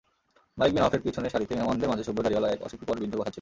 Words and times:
মালিক 0.59 0.73
বিন 0.75 0.83
আওফের 0.85 1.01
পিছনের 1.05 1.31
সারিতে 1.33 1.53
মেহমানদের 1.57 1.89
মাঝে 1.91 2.05
শুভ্র 2.07 2.19
দাড়িওয়ালা 2.25 2.49
এক 2.51 2.59
অশীতিপর 2.67 2.95
বৃদ্ধ 3.01 3.13
বসা 3.15 3.23
ছিল। 3.25 3.29